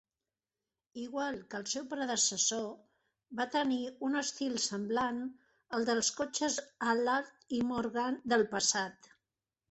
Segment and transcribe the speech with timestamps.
[0.99, 2.63] Igual que el seu predecessor,
[3.41, 3.77] va tenir
[4.07, 5.19] un estil semblant
[5.79, 6.57] al dels cotxes
[6.95, 9.11] Allard i Morgan del passat.